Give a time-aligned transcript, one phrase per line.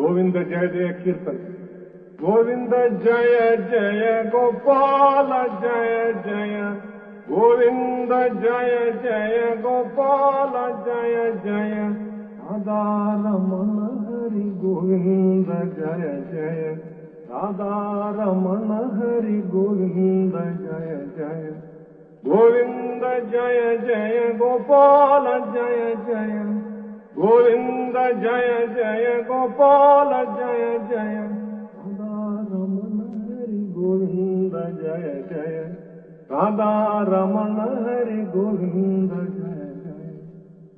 [0.00, 1.38] गोविंद जय जय कीर्तन।
[2.20, 6.78] गोविंद जय जय गोपाल जय जय।
[7.28, 11.96] गोविंद जय जय गोपाल जय जय।
[12.40, 16.78] राधा मन हरि गोविंद जय जय।
[17.32, 21.58] आदार मन हरि गोविंद जय जय।
[22.24, 26.69] गोविंद जय जय गोपाल जय जय।
[27.20, 31.14] गोविंद जय जय गोपाल, जय जय।
[31.76, 35.76] राधा रमन हरि गोविंद जय जय।
[36.30, 40.20] राधा रमन हरि गोविंद जय जय।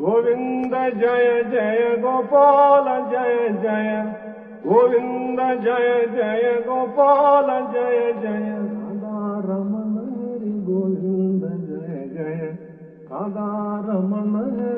[0.00, 4.12] गोविंद जय जय गोपाल, जय जय।
[4.66, 12.58] गोविंद जय जय गोपाल, जय जय। राधा रमन हरि गोविंद जय जय।
[13.12, 14.73] राधा रमन हरि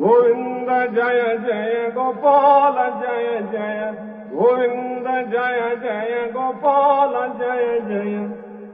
[0.00, 3.94] गोविंद जय जय गोपाल, जय जय।
[4.32, 8.16] गोविंद जय जय गोपाल, जय जय।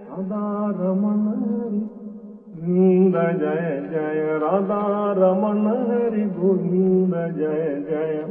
[0.06, 1.80] राधा रमन हरि,
[2.54, 4.80] गोविंद जय जय। राधा
[5.12, 8.26] रमन हरि, गोविंद जय जय।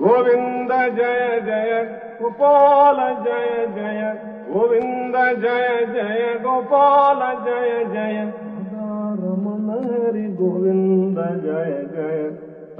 [0.00, 1.84] गोविंद जय जय
[2.22, 4.16] गोपाल, जय जय।
[4.50, 12.05] गोविंद जय जय गोपाल, जय जय। राधा रमन हरि, गोविंद जय जय।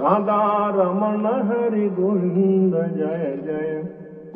[0.07, 3.83] सदा रमण हरि गोविंद जय जय।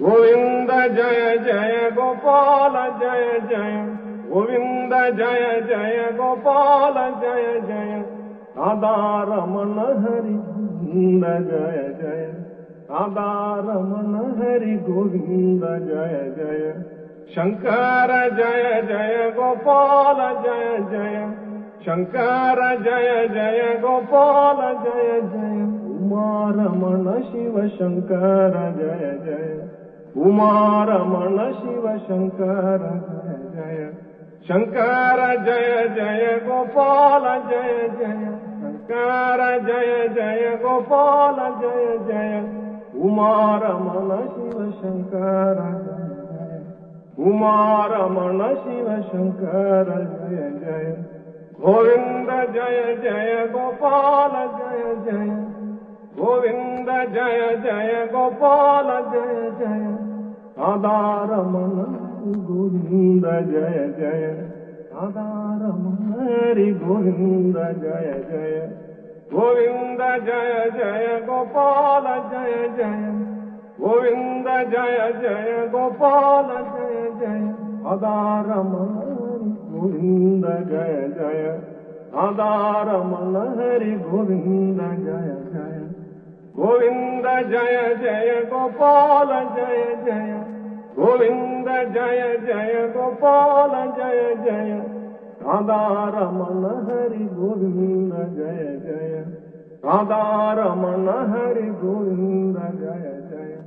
[0.01, 3.97] गोविंद जय जय, गोपाल जय जय।
[4.29, 8.05] गोविंद जय जय, गोपाल जय जय।
[8.57, 12.33] सदा रमण हरि गोविंद जय जय।
[12.91, 16.81] सदा रमण हरि गोविंद जय जय।
[17.35, 21.50] शंकर जय जय, गोपाल जय जय।
[21.85, 29.67] शङ्कर जय जय, गोपाल, जय जय। उमारमण, शिव शङ्कर जय जय।
[30.21, 33.93] उमारमण, शिव शङ्कर जय जय।
[34.47, 42.47] शङ्कर जय जय, गोपाल, जय जय। शङ्कर जय जय, गोपाल, जय जय।
[42.99, 46.63] उमारमण, शिव शङ्कर जय जय।
[47.23, 51.20] उमारमण, शिव शङ्कर जय जय।
[51.61, 55.27] गोविंद जय जय गोपाल जय जय।
[56.19, 60.07] गोविंद जय जय गोपाल जय जय।
[60.63, 61.75] आदार सदारमण
[62.45, 64.43] गोविंद जय जय।
[64.93, 68.69] सदारमणरि गोविंद जय जय।
[69.33, 73.11] गोविंद जय जय गोपाल जय जय।
[73.79, 79.20] गोविंद जय जय गोपाल जय जय। सदारमण
[79.81, 81.45] गोविंद जय जय
[82.11, 85.79] आदारमण हरि गोविंद जय जय
[86.55, 90.33] गोविंद जय जय गोपाल जय जय
[90.93, 94.77] गोविंद जय जय गोपाल जय जय
[95.41, 99.19] राधारमण हरि गोविंद जय जय
[99.83, 103.61] राधारमण हरि गोविंद जय जय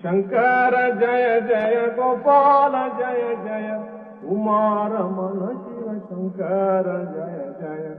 [0.00, 7.96] शंकर जय जय गोपाल जय जय कुमार मन शिव शंकर, जय जय।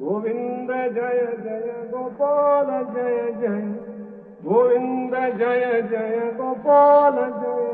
[0.00, 3.60] गोविंद, जय जय। गोपाल, जय जय।
[4.44, 7.71] गोविंद, जय जय। गोपाल, जय।